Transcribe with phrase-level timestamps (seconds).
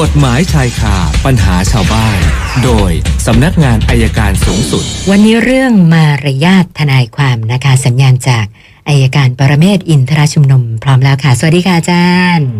[0.00, 0.96] กฎหมายชายคา
[1.26, 2.18] ปัญหาชาวบ้าน
[2.64, 2.90] โดย
[3.26, 8.46] สำนักงานอายการสูงสุด วันนี้เรื่องมารยาททนายความนะคะสัญญาณจาก
[8.88, 12.50] อายการปรเมศวร์อินทรชุมนุมพร้อมแล้วค่ะ สวัสดีค่ะอาจารย์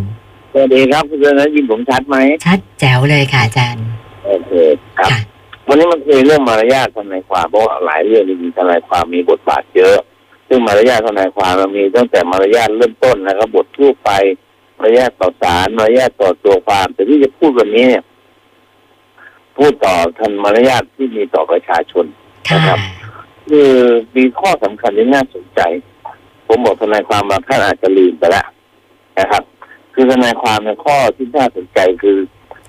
[0.52, 2.16] สวัสดีครับคุณเรนยินผมชัดไหม
[2.46, 3.84] ชัดแจ๋วเลยค่ะอาจารย์
[4.26, 4.52] โอเค
[4.98, 5.18] ครับค่ะ
[5.68, 9.96] วันนี้มันคือเรื่องมารยาททนายความเพราะว่าหลายเรื่องจริงๆทนายความมีบทบาทเยอะ
[10.48, 14.10] ซึ่งมารยาททนายความมันมีตั้งแต่มารยาทเริ่มต้นนะครับบททั่วไป
[14.84, 18.02] มารยาทต่อศาลมารยาทต่อตัวความ แต่ที่จะพูดวันนี้เนี่ย
[19.56, 22.04] พูดต่อทันมารยาทที่มีต่อประชาชน
[22.48, 22.78] ค่ะนะครับ
[23.48, 23.70] คือ
[24.16, 25.60] มีข้อสำคัญที่น่าสนใจ
[26.46, 28.46] ผมบอกทนายความบางท่านอาจจะลืมไปแล้ว
[29.18, 29.42] นะครับ
[29.94, 32.18] คือทนายความในข้อที่น่าสนใจคือ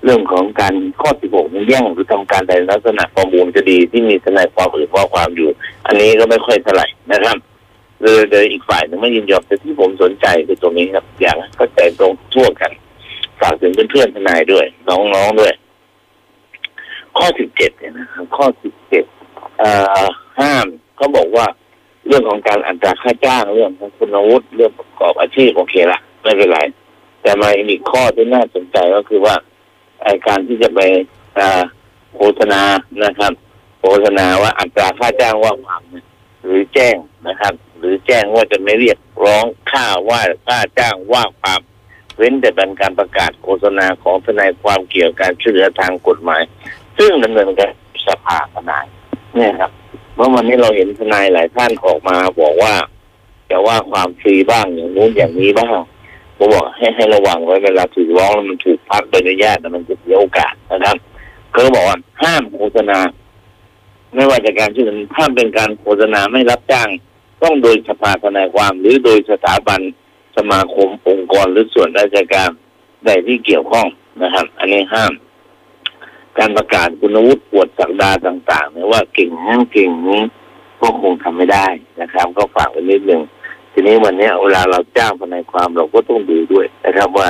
[0.04, 5.48] เรื่องของการข้อ16มันแย่งหรือทำการใดลักษณะประมูลคดีที่มีทนายความอื่นว่าความอยู่
[5.86, 7.36] อันนี้ก็ไม่ค่อยเท่าไหร่นะครับ
[8.02, 12.72] เลยโดยอีกฝ่ายหนึ่งไม่ยินยอมแต่ที่ผมสนใจคือตรงนี้ครับ อย่างเข้าใจตรงทั่วกัน
[13.40, 15.52] ฝากถึงเพื่อนๆทนายด้วย น้องๆด้วย
[17.16, 18.46] ข้อ17เจ็ดเนี่ยนะครับข้อ
[18.82, 19.70] 17เอ่
[20.02, 20.06] อ
[20.40, 20.66] ห้าม
[20.96, 21.46] เขาบอกว่า
[22.06, 26.60] เรื่องของการอัตราค่าจ้างเรื่องของคุณวุฒิเรื่องประกอบอาชีพโอเคละไม่เป็นไร
[27.22, 29.34] แต่มาอีกข้อที่น่าสนใจก็คือว่า
[30.02, 30.80] ไอการที่จะไป
[31.38, 31.62] อ่า
[32.16, 32.62] โฆษณา
[33.04, 33.32] นะครับ
[33.80, 35.82] โฆษณาว่าอัตราค่าจ้างว่าความ
[36.44, 36.96] หรือแจ้ง
[37.28, 41.60] นะครับ หรือแจ้งว่าจะไม่เรียกร้องค่าว่าค่าจ้างว่าความ
[42.16, 46.42] เว้นแต่เป็นการประกาศโฆษณาของทนายความเกี่ยวกับการช่วยเหลือทางกฎหมาย
[46.98, 47.72] ซึ่งดำเนินการ
[48.06, 48.86] สภาทนาย
[49.34, 49.70] เนี่ยครับ
[50.14, 52.74] เมื่อวันนี้เราเห็นทนายหลายท่านออกมาบอกว่า
[53.50, 55.68] จะว่าความฟรีบ้างอย่างนู้นอย่างนี้บ้าง
[56.36, 60.96] ผมบอกให้ให้ระวังไว้เวลาถูกร้องแล้วมันถูกพักโดยอนุญาตแล้วมันจะเสียโอกาสนะครับ
[61.50, 62.98] เขาก็บอกว่าห้ามโฆษณา
[64.14, 66.88] ไม่ว่าจะการช่วยเหลือห้าเป็นการโฆษณาไม่รับจ้าง
[67.42, 69.80] ต้องโดยสภาทนายความ หรือโดยสถาบัน
[70.36, 72.50] สมาคมองค์กรหรือส่วนราชการ
[73.04, 73.86] ใดที่เกี่ยวข้อง
[74.22, 75.12] นะครับ อันนี้ห้าม
[76.38, 80.22] การประกาศคุณวุฒิปวดสักดาต่างๆเนี่ยว่าเก่งนั่นเก่งนี้
[80.80, 81.66] ก็คงทำไม่ได้
[82.00, 83.22] นะครับ ก็ฝากไว้นิดหนึ่ง
[83.72, 87.28] ทีนี้วันนี้เวลาเราจ้างทนายความเราก็ต้องดูด้วยนะครับว่า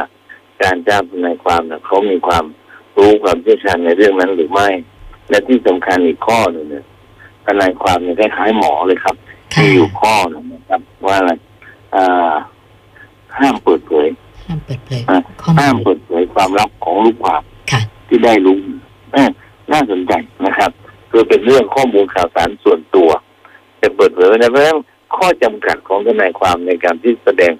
[0.62, 2.44] การจ้างทนายความเนี่ยเขามีความ
[2.98, 4.68] รู้ความเชี่ยวชาญในเรื่องนั้นหรือไม่
[5.30, 6.84] และที่สำคัญอีกข้อหนึ่งเนี่ย
[7.46, 9.16] ทนายความเนี่ยคล้ายๆหมอเลยครับ
[9.56, 11.32] ค่ะมีอยู่ข้อหนึงนะครับ ว่าอะไร
[11.94, 12.34] อ่า
[13.38, 14.08] ห้ามเปิดเผย
[14.46, 18.58] ห้ามเปิดเผยอะข้อมูห้ามลเปิดเผยความลับของลูกความค่ะที่ได้รู้
[19.12, 19.28] เอ้อ
[19.72, 20.12] น่าสนใจ
[20.46, 20.70] นะครับ
[21.10, 23.10] คือเป็นเรื่องข้อมูลข่าวสารส่วนตัว
[23.80, 24.78] จะเปิดเผยไม่ได้เพราะฉะนั้น
[25.16, 27.52] ข้อจำกัดของทนายความในการที่แสดง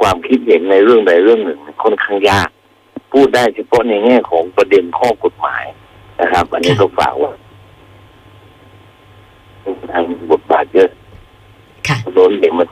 [0.00, 2.48] ความคิดเห็นในเรื่องใดเรื่องหนึ่งค่อนข้างยาก
[3.12, 5.64] พูดได้เฉพาะในแง่ของประเด็นข้อกฎหมาย
[6.20, 7.32] นะครับ อันนี้ก็ฝากว่า
[9.92, 10.90] ทางบทบาทเยอะ
[11.88, 12.68] ค่ะโดนเด็กมัน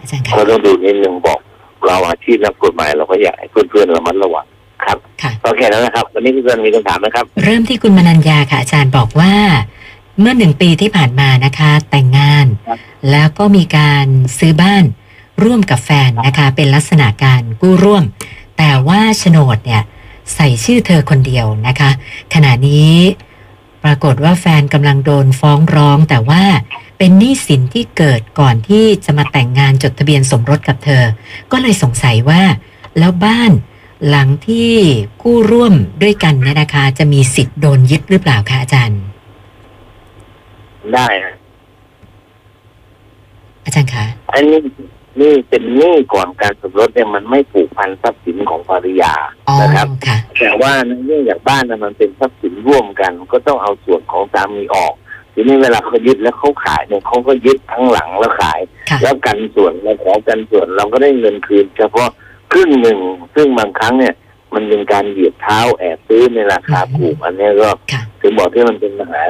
[0.00, 1.38] อาจารย์ค่ะก็ต้องดูนิดนึงบอก
[1.86, 4.46] เราอาชีพนักกฎหมายเราก็อยากให้เพื่อนๆระมัดระวัง
[4.84, 9.34] ครับค่ะก็แค่นั้นนะครับ วันนี้เพื่อนๆมีคำถามไหมครับ เริ่มที่คุณมนัญญาค่ะ อาจารย์บอกว่า
[10.20, 12.78] เมื่อหนึ่งปีที่ผ่านมานะคะ แต่งงานครับ
[13.10, 14.06] แล้วก็มีการ
[14.38, 14.84] ซื้อบ้าน
[15.44, 18.04] ร่วมกับแฟนนะคะ เป็นลักษณะการกู้ร่วม
[18.58, 19.82] แต่ว่าโฉนดเนี่ย
[20.34, 21.90] ใส่ชื่อเธอคนเดียวนะคะ
[22.34, 22.94] ขณะนี้
[23.84, 26.42] ปรากฏว่าแฟนกำลังโดนฟ้องร้องแต่ว่า
[27.02, 31.04] เป็นหนี้สินที่เกิดก่อนที่จะมาแต่งงานจดทะเบียนสมรสกับเธอ
[31.52, 32.42] ก็เลยสงสัยว่า
[32.98, 33.52] แล้วบ้าน
[34.08, 34.72] หลังที่
[35.22, 39.00] กู้ร่วมด้วยกันเนี่ยนะคะ จะมีสิทธิ์โดนยึดหรือเปล่าคะอาจารย์
[40.94, 41.34] ได้นะ
[43.64, 44.58] อาจารย์คะอันนี้
[45.20, 49.14] นี่เป็นหนี้ก่อนการสมรสเนี่ยมันไม่ผูกพันทรัพย์สินของภรรยา
[49.48, 54.94] อ๋อนะครับค่ะแต่ว่าในเรื่องอย่างบ้านนะมันเป็นทรัพย์สินร่วมกัน ก็ต้องเอาส่วนของสามีออก
[55.40, 62.08] ทีนี้เวลาเขายึดแล้วเขาขายเนี่ยเขาก็ยึดทั้งหลังแล้วขาย ค่ะ แล้วกันส่วนเราขอกันส่วนเราก็ได้เงินคืน เฉพาะ
[62.52, 62.98] ครึ่งหนึ่ง
[63.34, 64.14] ซึ่งบางครั้งเนี่ย
[64.54, 69.22] มันเป็นการเหยียบเท้าแอบซื้อในราคาถูกอันเนี้ยก็ค่ะ ถึงบอกที่มันเป็นปัญหา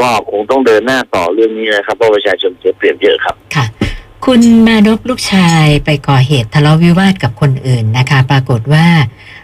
[0.00, 3.64] ก็คงต้องเดินหน้าต่อเรื่องนี้นะครับเพราะประชาชนเสียเปรียบเยอะครับ ค่ะ
[4.26, 8.86] คุณมานพลูกชายไปก่อเหตุทะเลาะวิวาทกับคนอื่นนะคะ ปรากฏว่า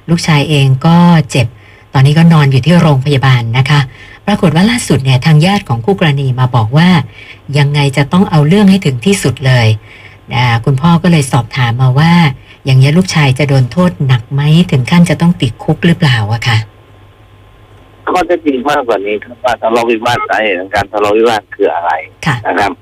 [0.09, 0.97] ลูกชายเองก็
[1.31, 1.47] เจ็บ
[1.97, 3.81] ตอนนี้ก็นอนอยู่ที่โรงพยาบาลนะคะ
[4.27, 6.89] ปรากฏว่าล่าสุดเนี่ยทางญาติของคู่กรณีมาบอกว่า
[7.59, 9.67] ยังไงจะต้องเอาเรื่องให้ถึงที่สุดเลย
[10.35, 12.13] อ่าคุณพ่อก็เลยสอบถามมาว่า
[12.65, 14.41] อย่างนี้ยลูกชายจะโดนโทษหนักไหม
[14.71, 16.59] ถึงขั้นจะต้องติดคุกหรือเปล่าอะค่ะ
[18.11, 21.91] ข้อเท็จจริงมากกว่านี้ครับว่าทะเลาะวิวาทสาเหตุของการทะเลาะวิวาทคืออะไร
[22.27, 22.73] ค่ะนะครับ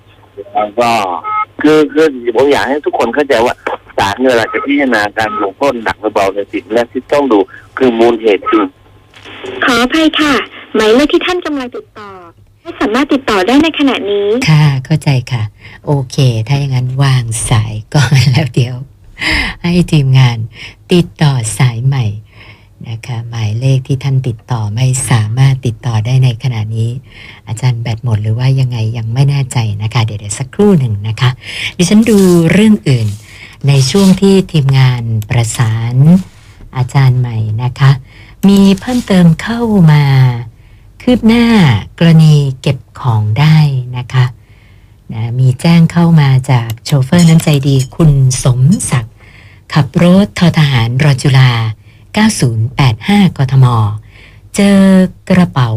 [0.54, 0.90] แล้วก็
[1.62, 2.06] คือคือ
[2.36, 3.54] ผมอยากให้ทุกคนเข้าใจว่า
[3.98, 7.38] ศาลเวลาจะพิจารณาการลงโทษหนักหรือเบาในสิ่งแรกที่ต้องดู
[7.78, 8.64] คือมูลเหตุคือ
[9.64, 10.34] ขออภัยค่ะ
[10.74, 12.10] หมายเลขที่ท่านกำลังติดต่อ
[12.62, 15.42] ไม่สามารถติดต่อได้ในขณะนี้ ค่ะ เข้าใจค่ะ
[15.86, 16.16] โอเค
[16.48, 18.76] ถ้าอย่างนั้นวางสายก่อนแล้วเดี๋ยว
[19.62, 20.38] ให้ทีมงาน
[20.92, 22.04] ติดต่อสายใหม่
[22.88, 26.90] นะคะหมายเลขที่ท่านติดต่อไม่สามารถติดต่อได้ในขณะนี้
[27.48, 31.30] อาจารย์แบตหมดหรือว่ายังไงยังไม่แน่ใจนะคะ เดี๋ยวเดี๋ยวสักครู่หนึ่งนะคะ
[31.76, 32.18] ดิฉันดู
[32.52, 33.08] เรื่องอื่น
[33.68, 35.96] ในช่วงที่ทีมงานประสาน
[36.76, 37.90] อาจารย์ใหม่นะคะ
[38.48, 39.60] มีเพิ่มเติมเข้า
[39.92, 40.04] มา
[41.04, 41.46] คืบหน้า
[41.98, 43.56] กรณีเก็บของได้
[43.96, 44.24] นะคะ
[45.12, 48.12] นะมีแจ้งเข้ามาจากโชเฟอร์น้ำใจดีคุณ
[48.44, 48.60] สม
[48.90, 49.14] ศักดิ์
[49.74, 51.50] ขับรถทอทหารรอจุฬา
[52.64, 53.66] 9085 กทม
[54.56, 54.80] เจอ
[55.30, 55.70] กระเป๋า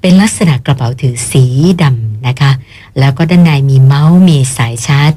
[0.00, 1.44] เป็นลักษณะกระเป๋าถือสี
[1.82, 2.52] ดำนะคะ
[2.98, 5.12] แล้วก็ด้านในมีเมาส์มีสายชาร์จ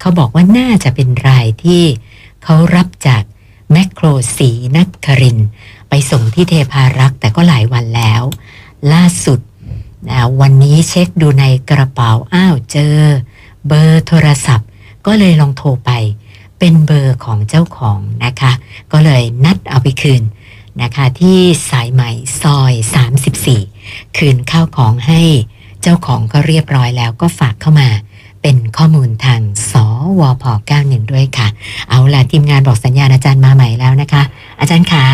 [0.00, 1.82] เขาบอกว่าน่าจะเป็นรายที่
[2.42, 3.22] เขารับจาก
[3.72, 4.06] แมคโคร
[4.36, 5.38] สีนักคริน
[5.88, 8.22] ไปส่งที่เทพารักษ์แต่ก็หลายวันแล้ว
[8.92, 9.40] ล่าสุด
[10.08, 12.96] นะวันนี้เช็คดูในกระเป๋าอ้าวเจอ
[13.66, 14.68] เบอร์โทรศัพท์
[15.06, 15.90] ก็เลยลองโทรไป
[16.58, 18.52] เป็นเบอร์ของเจ้าของนะคะ
[18.92, 20.22] ก็เลยนัดเอาไปคืน
[20.82, 21.38] นะคะที่
[21.70, 22.10] สายใหม่
[22.42, 22.72] ซอย
[23.44, 25.20] 34 คืนข้าวของให้
[25.82, 27.88] เจ้าของก็เรียบร้อยแล้วก็ฝากเข้ามา
[28.42, 29.40] เป็นข้อมูลทาง
[29.70, 29.72] ส
[30.20, 30.44] วพ
[30.78, 31.48] 91ด้วยค่ะ
[31.90, 34.22] เอาล่ะทีมงานบอกสัญญาณอาจารย์มาใหม่แล้วนะคะ
[34.60, 35.06] อาจารย์ขา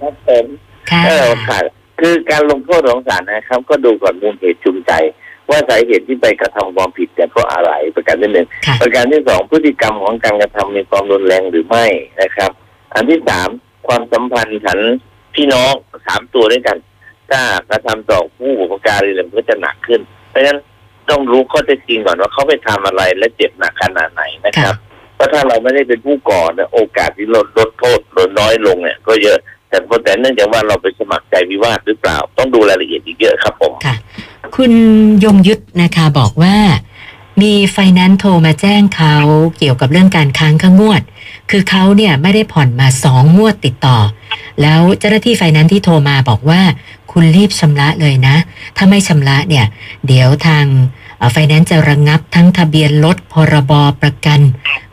[0.00, 0.46] ครับผม
[0.90, 1.28] ค่ะเออ
[1.98, 4.92] ค่ะคือการลงโทษของศาลนะครับ ก็ดูก่อนมูลเหตุจูงใจ
[5.50, 11.86] ว่าสาเหตุที่ไปกระทำความผิดเนี่ยเพราะอะไรประการที่หนึ่งค่ะประการที่สองพฤติกรรมของการกระทำมีความรุนแรงหรือไม่
[12.22, 12.50] นะครับ
[12.94, 13.48] อันที่สาม
[13.86, 14.78] ความสัมพันธ์ฉัน
[15.34, 15.72] พี่น้อง
[16.06, 16.76] สามตัวด้วยกัน
[17.30, 17.40] ถ้า
[17.70, 20.00] กระทำต่อผู้อุปการีเนี่ยมันก็จะหนักขึ้น
[20.30, 20.58] เพราะฉะนั้น
[21.10, 24.74] ต้องรู้ข้อเท็จจริงก่อนว่าเขาไปทำอะไรและเจ็บหนักขนาดไหนนะครับ
[25.14, 29.38] เพราะถ้าเราไม่ได้เป็นผู้ก่อเนี่ยโอกาสที่ลดลดโทษลดน้อยลงเนี่ย ก็เยอะ
[29.72, 33.96] แต่เพราะแต่เนื่องจากว่าเราไปสมัครใจวิวาทหรือเปล่า ต้องดูรายละเอียดอีกเยอะครับผมค่ะ
[34.56, 34.72] คุณ
[35.24, 36.56] ยงยุทธนะคะบอกว่า
[37.42, 39.16] มีไฟแนนซ์โทรมาแจ้งเขา
[39.58, 41.02] เกี่ยวกับเรื่องการค้างค่างวด
[41.50, 43.98] คือเขาเนี่ยไม่ได้ผ่อนมาสองงวดติดต่อ
[44.60, 46.60] แล้วเจ้าหน้าที่ไฟแนนซ์ที่โทรมาบอกว่า
[47.12, 48.36] คุณรีบชำระเลยนะ
[48.76, 49.66] ถ้าไม่ชำระเนี่ย
[50.06, 50.64] เดี๋ยวทาง
[51.32, 53.72] ไฟแนนซ์จะระงงับทั้งทะเบียนรถพรบ
[54.02, 54.40] ประกัน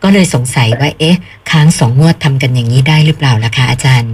[0.04, 1.18] ก็เลยสงสัยว่าเอ๊ะ
[1.52, 4.14] ค้างสองงวดทำกันอย่างนี้ได้หรือเปล่าล่ะคะอาจารย์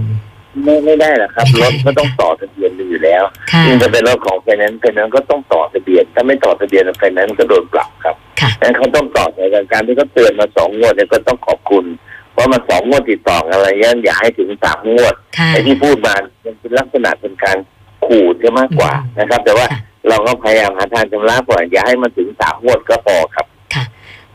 [0.64, 3.22] ไม่ไม่ได้หรอกครับไม่ได้รถก็ต้องต่อทะเบียนอยู่แล้ว
[3.52, 9.40] ค่ะ ยิ่งจะเป็นรถของไฟแนนซ์ไฟแนนซ์ก็ต้องต่อทะเบียน ถ้าไม่ต่อทะเบียนไฟแนนซ์ก็โดนปรับครับค่ะดังนั้นเขาต้องต่อใน
[9.72, 11.84] การที่เขาเตือนมาสองงวดเนี่ยก็ต้องขอบคุณ
[12.32, 16.14] เพราะมันสองงวดติดต่อกันอะไรเงี้ยอย่าให้ถึงสามงวด ค่ะ ไอ้ที่พูดมา
[16.44, 17.56] มันเป็นลักษณะเป็นการ
[18.06, 23.84] ขู่จะมากกว่าอืมนะครับ แต่ว่าค่ะ เราก็พยายามหาทางชำระก่อนอย่าให้มันถึงสามงวดก็พอครับ ค่ะ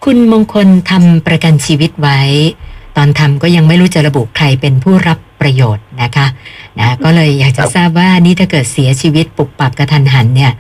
[0.04, 2.20] คุณมงคลทำประกันชีวิตไว้
[2.98, 6.28] ตอนทำก็ยังไม่รู้จะระบุใครเป็นผู้รับ ประโยชน์นะคะ
[6.80, 10.52] นะก็เลยอยากจะครับทราบว่านี่ถ้าเกิดเสียชีวิตปุบปับกระทันหันเนี่ย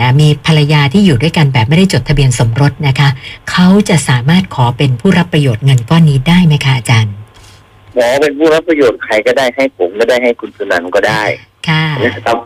[0.00, 3.08] นะมีภรรยาที่อยู่ด้วยกันแบบไม่ได้จดทะเบียนสมรสนะคะ
[3.50, 7.14] เขาจะสามารถขอเป็นผู้รับประโยชน์เงินก้อนนี้ได้ไหมคะอาจารย์
[7.94, 11.22] หมอเป็นผู้รับประโยชน์ใครก็ได้ให้ผมก็ได้ให้คุณสุนันท์ก็ได้
[11.68, 12.38] ค่ะนะครับ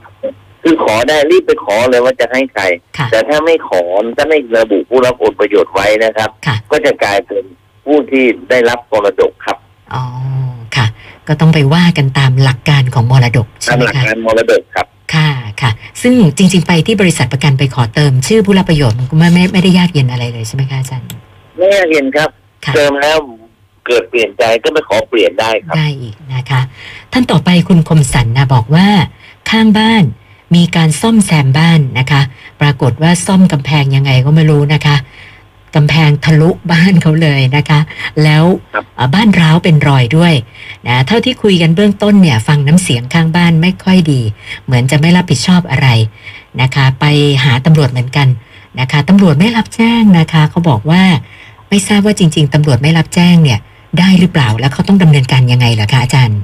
[0.63, 2.63] คือขอได้รีบไปขอเลยว่าจะให้ใคร
[2.99, 3.83] ค่ะแต่ถ้าไม่ขอ
[4.17, 7.45] ถ้าไม่ระบุผู้รับผลประโยชน์ไว้นะครับค่ะก็จะกลายเป็น
[7.85, 9.57] ผู้ที่ได้รับมรดกครับ
[9.95, 10.24] อ๋อค่ะ
[11.29, 15.31] ก็ต้องไปว่ากันตามหลักการของมรดกใช่ตามไหมหลักคะการมรดกครับค่ะ
[15.61, 15.71] ค่ะ
[16.03, 21.09] ซึ่งจริง ๆ ไปที่บริษัทประกันไปขอเติม ชื่อผู้รับประโยชน์มันก็ไม่ไม่ไม่ได้ยากเย็นอะไรเลยใช่ไหมคะอาจารย์
[21.57, 22.31] ไม่ยากเห็นครับ
[22.65, 23.19] ค่ะเติมแล้ว
[23.87, 26.61] เกิดเปลี่ยนใจก็ไปขอเปลี่ยนได้ครับได้อีกนะคะ
[27.13, 28.89] ท่านต่อไปคุณคมสันนะบอกว่า
[29.51, 30.05] ข้างบ้าน
[30.55, 32.23] มีการซ่อมแซมบ้านนะคะ
[32.61, 34.97] ปรากฏว่าซ่อมกำแพงยังไงก็ไม่รู้นะคะ
[35.75, 37.81] กำแพงทะลุบ้านเขาเลยนะคะ
[38.23, 40.35] แล้วครับเอ่อบ้านร้าวเป็นรอยด้วย
[40.89, 44.21] นะเท่าที่คุยกันเบื้องต้นเนี่ย ฟังน้ำเสียงข้างบ้านไม่ค่อยดี
[44.65, 45.89] เหมือนจะไม่รับผิดชอบอะไร
[46.61, 47.05] นะคะ ไป
[47.45, 48.29] หาตำรวจเหมือนกัน
[48.81, 51.03] นะคะตำรวจไม่รับแจ้งนะคะเขาบอกว่า
[51.69, 53.59] ไม่ทราบว่าจริง ๆตำรวจไม่รับแจ้งเนี่ย
[53.99, 56.39] ได้หรือเปล่าแล้วเขาต้องดำเนินการยังไงเหรอคะอาจารย์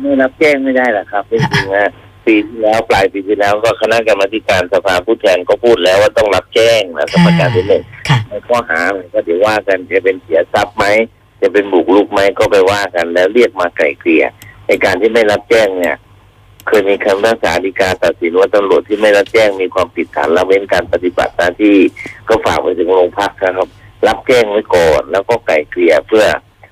[0.00, 1.90] ไม่รับแจ้งไม่ได้หรอกครับจริงๆนะ
[2.26, 10.84] ปีที่แล้วปลายปีที่แล้วก็คณะกรรมาธิการสภาผู้แทนก็พูดแล้วว่าต้องรับแจ้งนะสค่ะประการที่หนึ่งค่ะในข้อหามันก็เดี๋ยวว่ากันจะเป็นเสียทรัพย์ไหม
[11.40, 14.24] จะเป็นบุกรุกไหมก็ไปว่ากัน แล้วเรียกมาไกล่เกลี่ย
[14.66, 15.96] ในการที่ไม่รับแจ้งเนี่ย
[16.68, 21.76] เคยมีคำพิพากษาฎีกาตัดสินว่าตำรวจที่ไม่รับแจ้งมีความผิดฐานละเว้นการปฏิบัติหน้าที่
[22.28, 23.68] ก็ฝากไปถึงโรงพักนะครับ
[24.06, 26.26] รับแจ้งไว้ก่อนแล้วก็ไกล่เกลี่ยเพื่อ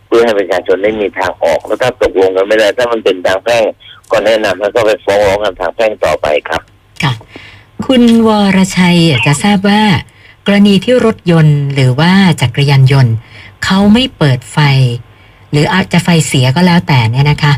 [0.06, 3.64] เพื่อให้ประชาชนได้มีทางออกแล้วถ้าตกลงกันไม่ได้ถ้ามันเป็นทางแพ่ง
[4.12, 6.60] ก็แนะนำให้ก็ไปฟ้องร้องกันทางแพ่งต่อไปครับ
[7.02, 7.12] ค่ะ
[7.86, 9.82] คุณวรชัยอยากจะทราบว่า
[10.46, 13.14] กรณีที่รถยนต์หรือว่าจักรยานยนต์
[13.64, 14.58] เขาไม่เปิดไฟ
[15.50, 17.52] หรืออาจจะไฟเสียก็แล้วแต่เนี่ยนะคะ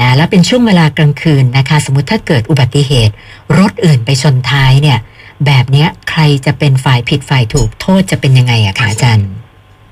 [0.00, 3.14] นะแล้วเป็นช่วงเวลากลางคืนนะคะ สมมติถ้าเกิดอุบัติเหตุ
[3.58, 4.98] รถอื่นไปชนท้ายเนี่ย
[5.46, 9.28] แบบเนี้ยใครจะเป็นฝ่ายผิดฝ่ายถูกโทษจะเป็นยังไงอะคะอาจารย์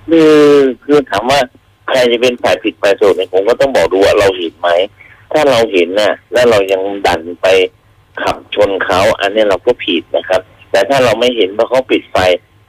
[0.08, 0.36] คือ
[0.84, 1.40] คือถามว่า
[1.88, 4.68] ใครจะเป็นฝ่ายผิดฝ่ายถูกเนี่ยผมก็ต้องบอกดูว่าเราเห็นไหม
[5.32, 7.46] ถ้าเราเห็นน่ะแล้วเรายังดันไป
[8.22, 12.16] ขับชนเขาอันนี้เราก็ผิดนะครับ แต่ถ้าเราไม่เห็นว่าเขาปิดไฟ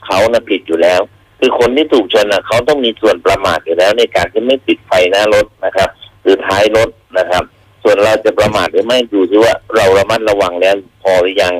[0.05, 1.01] เขาน่ะผิดอยู่แล้ว
[1.39, 5.89] คือคนที่ถูกชนน่ะเขาต้องมีส่วนประมาทอยู่แล้ว ในการที่ไม่ปิดไฟหน้ารถนะครับ
[6.23, 7.43] หรือท้ายรถนะครับ
[7.83, 11.53] ส่วนเราจะประมาทหรือไม่ดูที่ว่าเราระมัดระวังแล้วพอหรือยัง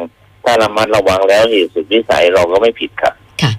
[0.43, 3.51] ถ้าระมัดระวังแล้วเหตุสุดวิสัยเราก็ไม่ผิดครับค่ะ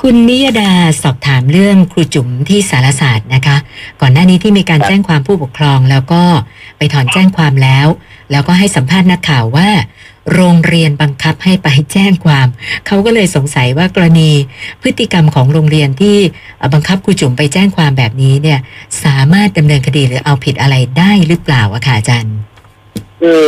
[0.00, 0.70] คุณนิยดา
[1.02, 3.56] สอบถามเรื่องครูจุ๋มที่สารศาสตร์นะคะ
[4.00, 6.22] ก่อนหน้านี้ที่มีการครับแจ้งความผู้ปกครองแล้วก็
[6.78, 7.86] ไปถอนแจ้งความแล้ว
[8.30, 9.68] แล้วก็ให้สัมภาษณ์นักข่าวว่า
[10.34, 12.46] โรงเรียนบังคับให้ไปแจ้งความ
[12.86, 14.30] เขาก็เลยสงสัยว่ากรณี
[14.82, 16.16] พฤติกรรมของโรงเรียนที่
[16.58, 18.58] เอ่อบังคับครูจุ๋มไปแจ้งความแบบนี้เนี่ย
[19.04, 22.36] สามารถดำเนินคดีหรือเอาผิดอะไรได้หรือเปล่าอะค่ะอาจารย์
[23.20, 23.44] คือ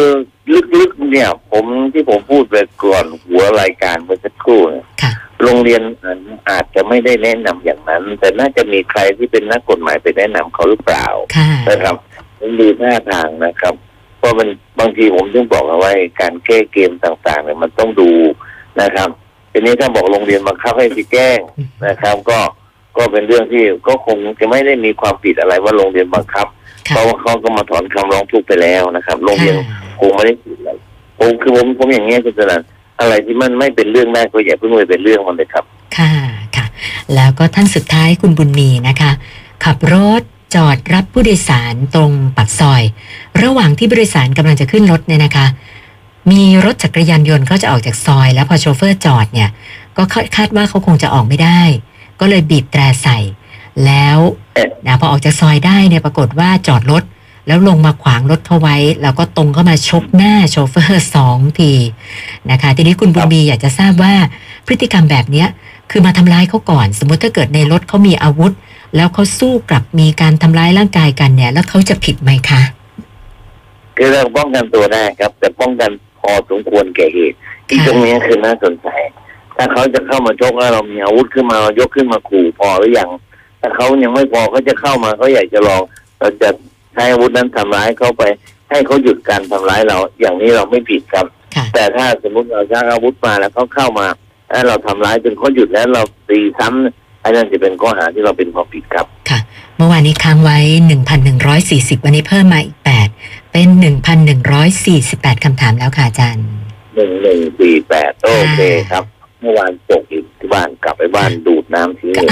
[0.78, 6.20] ลึกๆเนี่ย ผมที่ผมพูดไปก่อนหัวรายการเมื่อสักครู่เนี่ยค่ะโรงเรียนนั้น
[6.50, 11.06] อาจจะไม่ได้แนะนำอย่างนั้น แต่น่าจะมีใครที่เป็นนักกฎหมายไปแนะนำเขาหรือเปล่า
[11.36, 11.96] ค่ะนะครับ
[12.40, 13.74] มันดูหน้าทางนะครับ
[14.18, 14.48] เพราะมัน
[14.80, 18.10] บางทีผมต้องบอกเอาไว้การแก้เกมต่างๆเนี่ยมันต้องดู
[18.80, 19.08] นะครับ
[19.52, 21.38] ทีนี้ถ้าบอกโรงเรียนบังคับให้ไปแจ้ง
[21.86, 22.38] นะครับ ก็
[22.96, 26.46] ก็เป็นเรื่องที่ก็คงจะไม่ได้มีความผิดอะไรว่าโรงเรียนบังคับ
[26.84, 30.70] เพค่ะราะว่าเขาก็มาถอนคำร้องทุกข์ไปแล้วนะครับโรงเรียนค่ะคงไม่ได้ผิดอะไร
[31.18, 32.62] ผมคือผมผมอย่างเงี้ยคุณสนัน
[33.00, 35.64] อะไรที่มันไม่เป็นเรื่องแม่ก็อย่าเพิ่งไปเป็นเรื่องมันเลยครับ
[35.98, 36.12] ค่ะ
[36.56, 36.66] ค่ะ
[37.14, 39.12] แล้วก็ท่านสุดท้ายคุณบุญมีนะคะ
[39.64, 40.22] ขับรถ
[40.54, 42.82] จอดรับผู้โดยสารตรงปากซอย
[43.42, 45.46] ระหว่างที่ผู้โดยสารกำลังจะขึ้นรถเนี่ยนะคะ
[46.30, 49.50] มีรถจักรยานยนต์เขาจะออกจากซอย แล้วพอโชเฟอร์จอดเนี่ย
[49.96, 50.02] ก็
[50.36, 51.60] คาดว่าเขาคงจะออกไม่ได้
[52.20, 53.18] ก็เลยบีบแตรใส่
[53.86, 54.18] แล้ว
[54.86, 57.02] นะพอออกจากซอยได้เนี่ยปรากฏว่าจอดรถ
[57.46, 61.72] แล้วลงมาขวางรถเขาไว้ แล้วก็ตรงเข้ามาชกหน้าโชเฟอร์สองที
[62.50, 64.14] นะคะ ทีนี้คุณบุญมีอยากจะทราบว่า
[64.66, 65.48] พฤติกรรมแบบเนี้ย
[65.90, 68.52] คือมาทำร้ายเขาก่อน สมมติถ้าเกิดในรถเขามีอาวุธ
[68.96, 72.62] แล้วเขาสู้กลับมีการทำร้ายร่างกายกันเนี่ย แล้วเขาจะผิดไหมคะ
[73.96, 77.36] คือเราป้องกันตัวได้ครับ แต่ป้องกันพอสมควรแก่เหตุ
[77.68, 78.88] ที่ค่ะตรงนี้คือน่าสนใจ
[79.56, 83.10] ถ้าเขาจะเข้ามาชกแล้วเรามีอาวุธขึ้นมาเรายกขึ้นมาขู่พอหรือยัง
[83.60, 85.82] ถ้าเขายังไม่พอเขาจะเข้ามาเขาอยากจะลอง
[86.18, 86.48] เราจะ
[86.92, 88.22] ใช้อาวุธนั้นทำร้ายเขาไป
[88.70, 94.06] ให้เขาหยุดการทำร้ายเรา อย่างนี้เราไม่ผิดครับค่ะแต่ถ้าสมมติเราชักอาวุธมาแล้วเขาเข้ามา
[94.50, 99.38] แล้วเราทำร้ายจนเขาหยุดแล้วเราตีซ้ำ อันนั้นจะเป็นข้อหาที่เราเป็นความผิดครับ ค่ะ
[99.76, 100.58] เมื่อวานนี้ค้างไว้
[101.30, 102.78] 1,140 วันนี้เพิ่มมาอีก
[103.14, 103.68] 8 เป็น
[104.36, 106.44] 1,148 คำถามแล้วค่ะอาจารย์
[106.94, 108.60] หนึ่งหนึ่งสี่แปดโอเค
[108.90, 109.04] ครับ
[109.40, 112.28] เมื่อวานตกอยู่ที่บ้านกลับไปบ้านดูดน้ำทิ้งเลย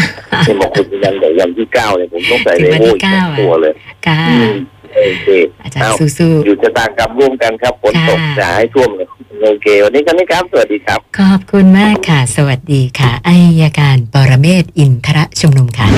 [0.47, 3.73] ที่บอกคุณยันเดี๋ยววันที่เก้าเนี่ยผมต้องใส่ถึเลงวันโก้ที่อีกสองเก้าอะตัวเลย
[4.07, 4.52] ค่ะอืม
[4.95, 5.28] โอเค
[5.62, 9.07] อาจารย์เอาสู้อยู่ชะตากรรมร่วมกันครับฝนตกค่ะจะให้ท่วมเลย
[9.43, 15.89] โอเค วันนี้กันนี้ครับ สวัสดีครับๆขอบคุณมากค่ะ สวัสดีค่ะอายการปรเมศวร์อินทรชุมนุมค่ะ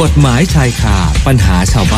[0.00, 1.92] กฎหมายชายคาปัญหาชาวบ้าน